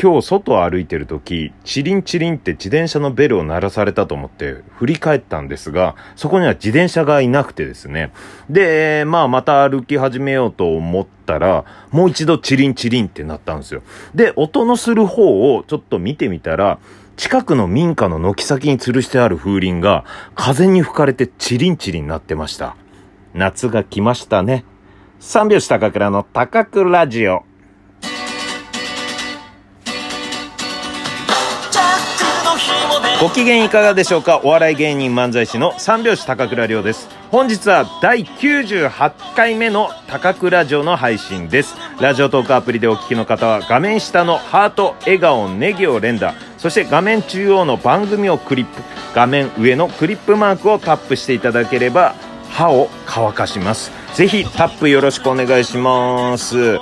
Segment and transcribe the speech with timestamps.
[0.00, 8.12] 今日外を歩いてる時、チリンチリンって自転車のベルを鳴らされたと思って振り返ったんですが、そこには自転車がいなくてですね。
[8.50, 13.82] で、まあまた歩き始めようと思ったら、もう一度チリンチリンってなったんですよ。
[14.14, 16.78] で、音のする方をちょっと見てみたら、
[17.16, 20.04] 近くの民家の軒先に吊るしてある風鈴が
[20.34, 22.76] 風に吹かれてチリンチリンなってました。
[23.32, 24.64] 夏が来ましたね。
[25.20, 27.44] 三拍子高倉の高倉ラジオ。
[33.24, 34.42] ご機嫌いかがでしょうか？
[34.44, 37.08] お笑い芸人漫才師の三拍子高倉涼です。
[37.30, 41.74] 本日は第98回目の高倉城の配信です。
[42.02, 48.82] ラジオトークアプリでお聞きの方は画面下のハート、笑顔、ネギを連打、そして画面中央の番組をクリップ、
[49.14, 52.14] 画面上のクリップマークをタップしていただければ
[52.50, 53.90] 歯を乾かします。
[54.12, 56.78] ぜひタップよろしくお願いします。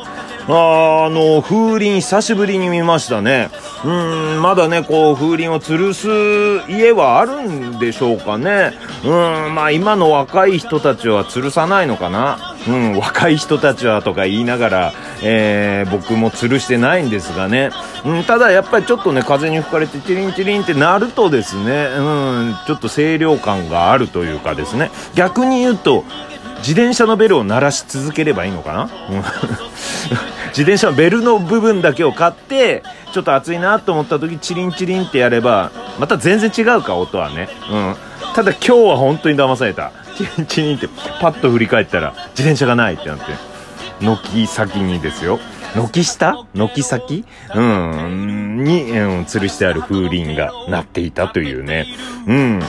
[0.48, 3.51] あの、風鈴久しぶりに見ましたね。
[3.84, 6.09] うん、まだね、こう、風鈴を吊るす
[6.71, 8.73] 家はあるんでしょうかね。
[9.04, 12.54] うん、まあ今の若い人たちは吊るさないのかな。
[12.68, 17.71] うん、若い人たちはとか言いながら、えー、僕も吊るしてないんですがね。
[18.04, 24.90] うん、ただやっぱりちょっとね、風に吹かれてチリンチリンってなるとですね、うん、ちょっと清涼感があるというかですね。
[25.15, 26.04] 逆に言うと、
[26.59, 28.90] 自転車のベルを鳴らし続ければいいのかな、うん、
[30.53, 37.49] 自転車のベルの部分だけを買って、ちょっと暑いなと思った時、チリンチリンってやれば、また全然違うか、音はね。
[37.71, 37.95] うん。
[38.35, 39.93] ただ今日は本当に騙された。
[40.17, 40.89] チリンチリンって、
[41.21, 43.25] パッと振り返ったら、自転車がないってなって。
[44.01, 45.39] 軒先にですよ。
[45.75, 46.45] 軒下？
[46.55, 47.25] 軒先？
[47.55, 48.65] うん。
[48.65, 51.87] に、うん、吊るしてある風鈴が鳴っていたというね。
[52.27, 52.63] うん。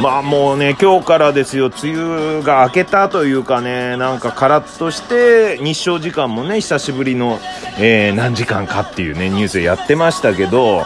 [0.00, 7.38] まあもうね、今日からですよ、梅雨が明けたというかね、なんかカラッとして、日照時間もね、久しぶりの、
[7.78, 10.84] えー、何時間かっていうね、ニュースでやってましたけど、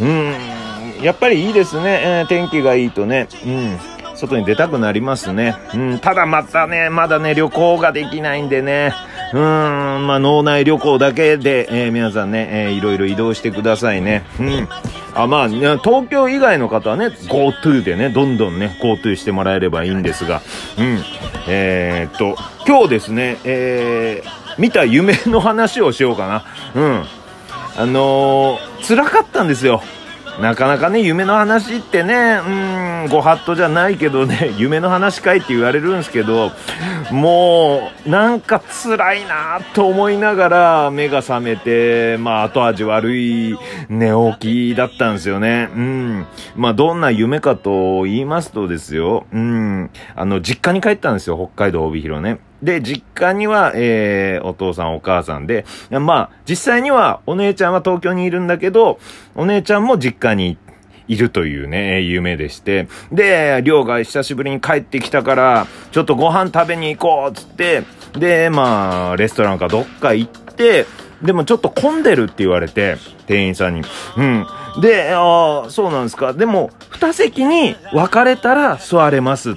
[0.00, 0.34] うん、
[1.02, 3.78] やっぱりいいですね、えー、天気がいいとね、うん。
[4.18, 5.54] 外に出たくなりますね。
[5.72, 8.92] うん、ただまたね、まだね、旅行ができないんでね、
[9.32, 14.24] うん、まあ、脳内旅行だけで、えー、皆さんね、えー、いろいろ移動してくださいね。
[14.40, 14.68] うん。
[15.18, 20.42] あ、まあ、東京以外の方はね、GoTo でね、どんどんね、GoTo してもらえればいいんですが、
[20.78, 21.02] うん。
[21.48, 26.44] えー、っと、今日ですね、えー、見た夢の話をしようかな。
[26.74, 27.04] うん。
[27.76, 29.82] あのー、辛かったんですよ。
[30.40, 36.50] なかなかね、夢の話ってね、うん、ご法度じゃないけどね、 夢の話かいって言われるんですけど、
[37.10, 45.68] もう、なんか辛いなと思いながら、目が覚めて、まあ、後味悪い寝起きだったんですよね。
[45.74, 46.26] うん。
[46.56, 52.38] まあ、どんな夢かと言いますとですよ、うん、あの、実家に帰ったんですよ、北海道帯広ね。
[52.62, 58.98] で、実家には、えー、お父さんお母さんで、まあ、実際にはお姉ちゃんは東京にいるんだけど、
[59.36, 60.67] お姉ちゃんも実家に行って
[61.08, 62.86] いるというね、夢でして。
[63.10, 67.82] で、りょうが久しぶりに帰ってきたから、ちょっとご飯食べに行こうつって、
[68.18, 70.86] で、まあ、レストランかどっか行って、
[71.22, 73.82] でもちょっと混んでるって言われて、店員さんに。
[74.16, 74.46] うん。
[74.80, 76.32] で、ああ、そうなんですか。
[76.32, 79.56] でも、二席に分かれたら座れます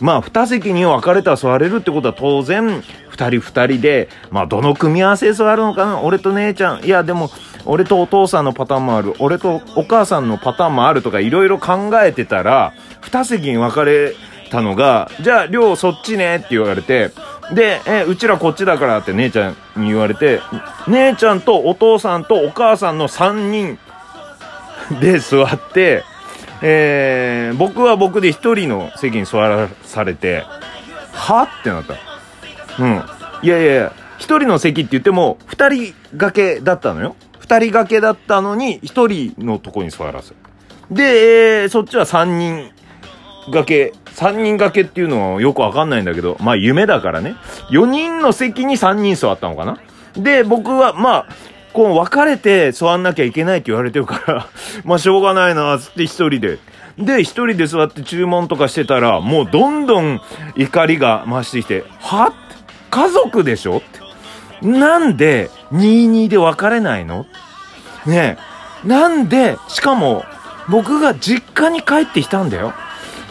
[0.00, 6.84] まあ、二席に分かれたら座れるってことは当然、二人二人で、まあ、どの組み合わせ座るのかな俺と姉ちゃん。
[6.84, 7.30] いや、でも、
[7.64, 9.14] 俺とお父さんのパターンもある。
[9.18, 14.14] 俺とお母さんのパターンもあるとか、いろいろ考えてたら、二席に分かれ
[14.50, 17.10] たのが、じゃあ、りょうそっちねって言われて、
[17.52, 20.40] で、え、うちらこっちだからって姉ちゃんに言われて、
[20.88, 23.78] 姉ちゃんとお父さんとお母さんの三人
[25.00, 26.04] で座って、
[26.60, 30.44] えー、僕は僕で一人の席に座らされて、
[31.12, 31.94] はってなった。
[32.78, 33.02] うん。
[33.42, 37.16] いやいやいや、一人の席って言っても、二人掛けだったのよ。
[37.52, 40.36] 二人掛けだったのに、一人のとこに座らせる。
[40.90, 42.70] で、えー、そっちは三人
[43.46, 43.92] 掛け。
[44.12, 47.34] 三人掛けっていうのはよくわかんないんだけど、まあ夢だからね。
[47.70, 49.78] 四人の席に三人座ったのかな
[50.14, 51.26] で、僕は、まあ、
[51.74, 54.46] こう分かれて座んなきゃいけないって言われてるから
[54.84, 56.58] まあしょうがないな、つって一人で。
[56.98, 60.20] で、一人で座って注文とかしてたら、もうどんどん
[60.56, 62.32] 怒りが増してきて、は
[62.90, 63.78] 家族でしょ？
[63.78, 64.01] って。
[64.62, 67.26] なんで22で別れないの？
[68.06, 68.38] ね
[68.84, 68.88] え。
[68.88, 70.24] なんで、しかも、
[70.68, 72.72] 僕が実家に帰ってきたんだよ。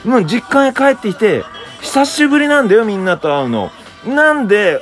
[0.06, 1.44] もう実家に帰ってきて、
[1.81, 3.72] 久しぶりなんだよ、みんなと会うの。
[4.06, 4.81] なんで、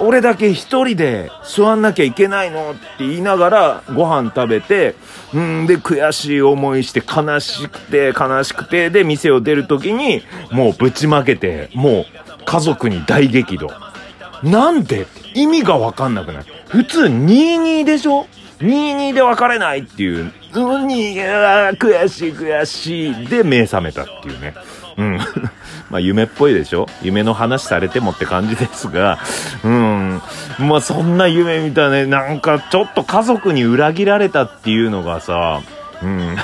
[0.00, 2.70] 俺だけ一人で座んなきゃいけないの？
[2.70, 4.94] って言いながらご飯食べて、
[5.34, 12.04] うんで悔しい思いして悲しくて悲しくてで店を出るときにもうぶちまけて、もう
[12.44, 13.68] 家族に大激怒。
[14.42, 15.06] なんで？
[15.34, 16.44] 意味がわかんなくない？
[16.68, 18.26] 普通22でしょ
[18.60, 24.54] ？22で別れないっていう、うん、いや悔しい悔しいで目覚めたっていうね。
[24.96, 25.18] うん。
[25.90, 26.86] まあ夢っぽいでしょ？
[27.02, 29.18] 夢の話されてもって感じですが、
[29.64, 30.20] うん。
[30.58, 32.04] まあそんな夢見たね。
[32.06, 35.60] なんかちょっと家族に裏切られたっていうのがさ、
[36.02, 36.36] うん。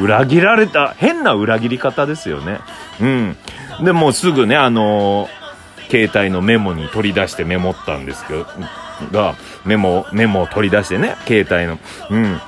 [0.00, 2.58] 裏切られた、変な裏切り方ですよね。
[3.00, 3.36] うん。
[3.82, 5.39] で、もすぐね、あのー、
[5.90, 8.46] 携帯のメモに取り出してメモったんですけど、
[9.12, 9.34] が、
[9.64, 11.78] メモ、メモを取り出してね、携帯の。
[12.10, 12.40] うん。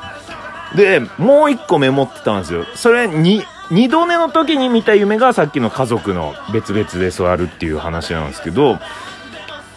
[0.77, 2.65] で、もう一個メモってたんですよ。
[2.75, 8.79] それに、二度寝の時に見た夢がさっきの家族の別々で座るっていう話なんですけど、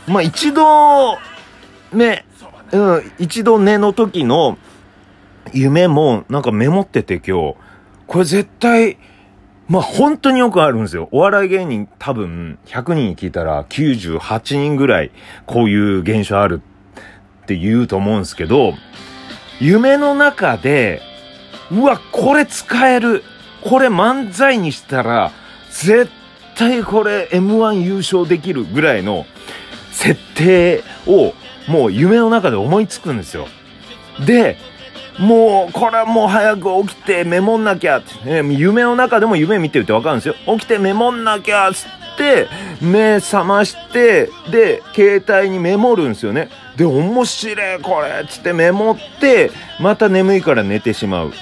[0.07, 1.17] まあ一度、
[1.94, 2.25] ね、
[2.71, 4.57] うん、一度寝の時の
[5.53, 7.56] 夢もなんかメモってて今日、
[8.07, 8.97] これ絶対、
[9.67, 11.09] まあ本当によくあるんですよ。
[11.12, 15.12] お笑い芸人多分100人聞いたら98人ぐらい
[15.45, 16.62] こういう現象ある
[17.44, 18.73] って言うと思うんですけど、
[19.59, 21.01] 夢の中で、
[21.71, 23.23] うわ、これ使える。
[23.63, 25.31] これ漫才にしたら、
[25.71, 26.09] 絶
[26.56, 29.25] 対これ M1 優勝できるぐらいの
[29.91, 31.33] 設定を
[31.67, 33.47] もう夢の中で思いつくんですよ。
[34.25, 34.57] で、
[35.19, 40.35] もう、これはもう早く起きてメモんなきゃって、ね、夢の中でも夢見てるってわかるんですよ。
[40.57, 42.47] 起きてメモんなきゃっつって、
[42.81, 46.50] 目覚まして、で、携帯にメモるんですよね。
[46.75, 51.33] で、面白いこれつってメモって、また眠いから寝てしまう。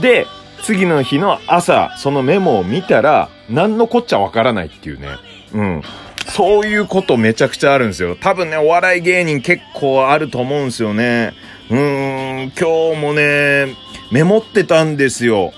[0.00, 0.26] で、
[0.62, 5.08] 次の日の朝、そのメモを見たら、何のこっちゃわからないっていうね。
[5.52, 5.82] うん。
[6.28, 8.16] そういうことめちゃくちゃあるんですよ。
[8.20, 11.32] 多分ね、お笑い芸人結構あると思うんですよね。
[11.70, 13.76] うーん、今日もね、
[14.10, 15.52] メモってたんですよ。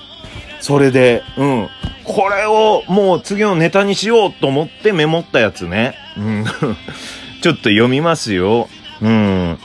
[0.59, 1.69] それで、うん。
[2.03, 5.95] これをもう次のネタにしようと思ってメモったやつね。
[6.17, 6.45] うん。
[7.41, 8.69] ちょっと読みますよ。
[9.01, 9.57] うん。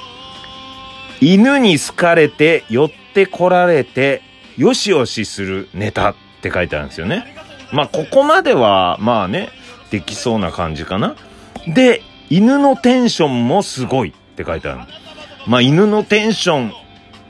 [1.21, 4.23] 犬に好かれて寄ってこられて
[4.57, 7.35] よしよしするネタって書いてあるんですよね。
[7.73, 9.51] まあここまではまあね、
[9.91, 11.15] できそうな感じかな。
[11.67, 14.81] で、犬のテンションもすごいって書いてある。
[15.49, 16.73] まあ、犬のテンション、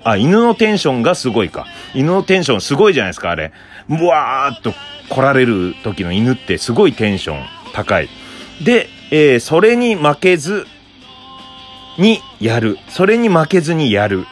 [0.02, 1.66] あ、犬のテンションがすごいか。
[1.94, 3.52] 犬のテンションすごいじゃないですか、あれ。
[3.88, 4.74] ブワーっと
[5.08, 8.08] 来られる時の犬ってすごいテンション高い。
[8.64, 10.66] で、えー、それに負けず
[11.96, 12.76] にやる。
[12.88, 14.26] それに負けずにやる。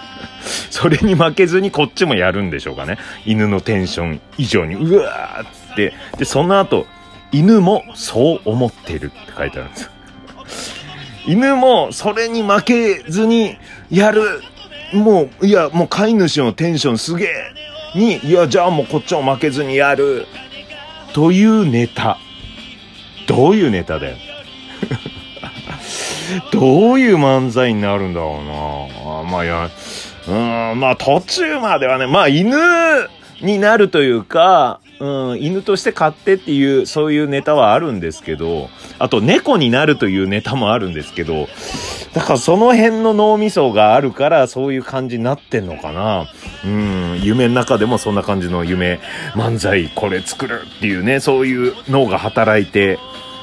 [0.70, 2.96] それに負けずにこっちもやるんでしょうかね。
[3.26, 5.92] 犬のテンション以上に、うわーって。
[6.16, 6.86] で、その後、
[7.30, 9.97] 犬もそう思ってるって書いてあるんです。
[11.28, 13.56] 犬もそれに負けずに
[13.90, 14.40] やる。
[14.94, 20.26] もう、いや、もう飼い主のテンションすげえに、いや、じゃあもうこっちも負けずにやる。
[21.12, 22.16] というネタ。
[23.26, 24.16] どういうネタだよ。
[26.50, 29.30] どういう漫才になるんだろうな。
[29.30, 29.70] まあ、いや、
[30.26, 32.56] うん、まあ途中まではね、まあ犬
[33.42, 38.68] になるというか、うん、犬として飼ってっていう、そういうネタはあるんですけど、
[38.98, 41.48] あと猫になるというネタもあるんですけど、
[42.14, 46.26] だからその辺の脳みそがあるから、そういう感じになってんのかな。
[46.64, 48.98] うん、夢の中でもそんな感じの夢、
[49.34, 52.98] 漫才これ作るっていうね、そういう脳が働いて、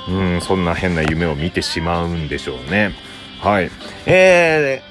[0.09, 2.93] うん、そんな変な夢を見てしまうんでしょうね。
[3.41, 3.71] はい。
[4.05, 4.81] え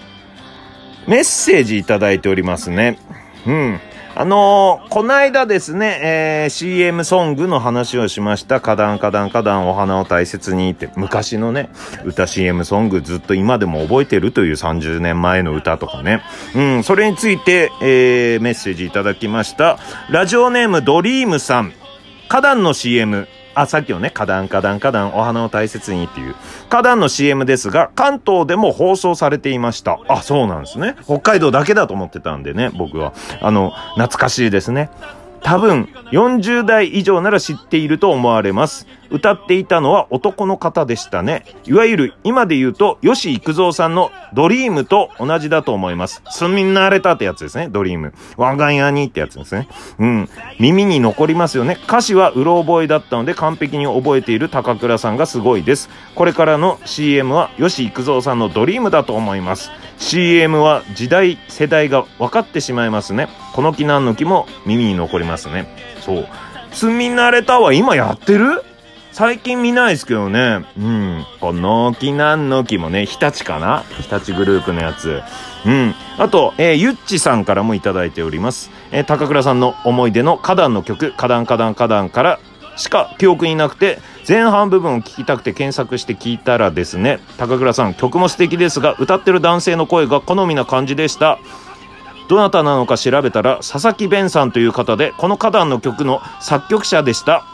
[1.07, 2.99] ー、メッセージいただいておりますね。
[3.47, 3.81] うん。
[4.17, 8.61] あのー、こないだですね、えー、CM ソングの話をしました。
[8.61, 11.69] 花壇花壇花壇お花を大切にって、昔のね、
[12.05, 16.23] 歌 CM ソングずっと今でも覚えてるという30年前の歌とかね。
[16.55, 19.79] うん、それについて、えー、メッセージいただきました。
[20.11, 21.73] ラジオネームドリームさん。
[22.29, 26.34] 花壇の CM、あ、さっきのね、花壇、花壇、花壇、お花を大切にっていう、
[26.69, 29.99] 花壇の CM ですが、関東でも放送されていました。
[30.08, 30.96] あ、そうなんですね。
[31.05, 33.13] 北海道だけだと思ってたんでね、僕は。
[33.41, 34.91] あの、懐かしいですね。
[35.44, 38.86] 多分、40代以上なら知っていると思われます。
[39.10, 41.44] 歌っていたのは男の方でしたね。
[41.67, 46.22] いわゆる、今で言うと、吉幾三さんのドリームと同じだと思います。
[46.31, 48.15] 住み慣れたってやつですね、ドリーム。
[48.39, 49.69] 我が家にってやつですね。
[49.98, 50.29] うん。
[50.58, 51.77] 耳に残りますよね。
[51.86, 55.91] 歌詞はうろ覚えだったので完璧に覚えている高倉さんがすごいです。
[56.15, 59.70] これからの CM は吉幾三さんのドリームだと思います。
[59.98, 63.29] CM は時代、世代が分かってしまいますね。
[63.55, 65.67] この木なんの木も耳に残りますね。
[66.01, 66.29] そう。
[66.73, 68.63] 住み慣れたは今やってる？
[69.13, 70.67] 最近見ないですけどね。
[70.77, 71.25] うん。
[71.41, 73.84] この木なんの木もね、日立かな？
[74.01, 75.23] 日立グループのやつ。
[75.65, 75.94] うん。
[76.19, 78.73] あと、えー、ゆっちさんからもいただいております。
[78.91, 82.41] えー、高倉さんの思い出の花壇の曲、花壇花壇花壇から
[82.77, 91.39] しか記憶になくて、前半部分を聞きたくて検索して聞いたらですね、高倉さん、曲も素敵ですが、歌ってる男性の声が好みな感じでした。
[92.29, 97.45] どなたなのか調べたら、佐々木弁さんという方で、この花壇の曲の作曲者でした。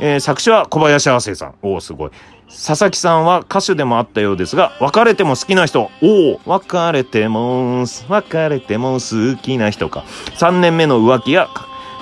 [0.00, 1.54] えー、作詞は小林亜生さん。
[1.62, 2.10] おお、すごい。
[2.48, 5.90] 佐々木さんは歌手でもあったようですが、別れても好きな人。
[6.02, 10.04] おお、別れても、別れても好きな人か。
[10.36, 11.48] 3年目の浮気や、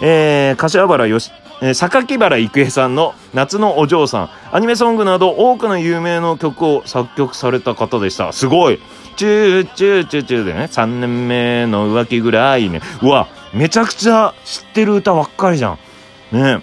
[0.03, 8.33] えー、柏原よし、え、榊原郁恵さんの夏のお嬢さん、アニメソングなど多くの有名な曲を作曲された方でした。
[8.33, 8.79] すごい。
[9.17, 12.81] チューチューチューチューでね、3年目の浮気ぐらいね。
[13.03, 15.79] うわ、めちゃくちゃ知ってる歌ばっかりじゃん。
[16.33, 16.63] ね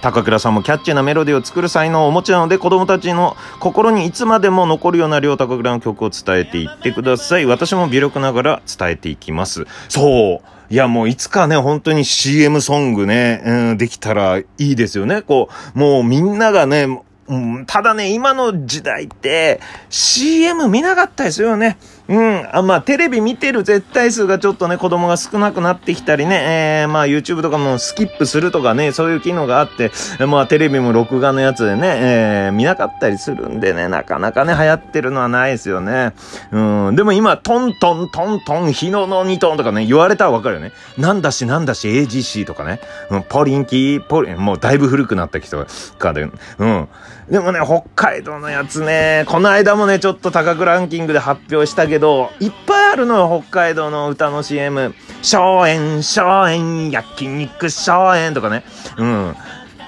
[0.00, 7.46] 高倉さんもキャッチーなメロディーを作る才能をお持ちなので子供たちの心にいつまでも残るような両高倉の曲を伝えていってください。
[7.46, 9.66] 私も微力ながら伝えていきます。
[9.88, 10.58] そう。
[10.70, 15.22] いや、もういつかね、本当に CM ソングね、うん、できたらいいですよね。
[15.22, 16.86] こう、もうみんながね、
[17.28, 21.76] うん、ただね、今の時代って CM 見なかったですよね。
[22.08, 22.56] うん。
[22.56, 29.90] あまあ、テレビ見てる絶対数がちょっとね、子供が少なくなってきたりね、えー、まあ、YouTube とかもスキップするとかね、そういう機能があって、
[30.26, 36.14] まあ、テレビも録画のやつでね、えー、見なかったりするんでね、なかなかね、流行ってるのはないですよね。
[36.50, 36.96] うん。
[36.96, 40.72] でも今、トントントントン、日野の2トンとかね、言われたらわかるよね。
[40.96, 42.80] なんだしなんだし AGC とかね。
[43.10, 45.66] うん、ポリンキー、ポリン、もうだいぶ古くなった人
[45.98, 46.22] かで、
[46.58, 46.88] うん。
[47.30, 54.94] でもね、北海道のやつね、この間もね、ちょっと高くランキングで発表したけど、いっぱいあるのよ、北海道の歌の CM。
[55.20, 58.64] 荘園、荘園、焼肉荘園とかね。
[58.96, 59.34] うん。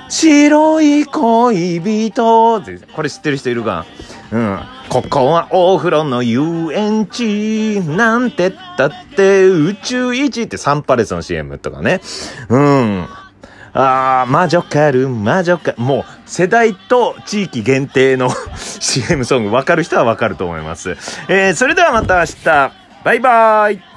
[0.09, 1.81] 白い恋
[2.11, 2.61] 人、
[2.95, 3.87] これ知ってる人いるか？
[4.33, 4.61] うん。
[4.89, 12.01] ここはお風呂の遊園地なんてったって宇宙一ってサンパレスの CM とかね。
[12.49, 13.07] うん。
[13.73, 15.79] ああ、魔女カル、魔女カル。
[15.79, 20.97] もう、世代と地域限定の CM ソング、わかる人はわかると思います。
[21.29, 22.73] えー、それではまた明日。
[23.03, 23.90] バイバーイ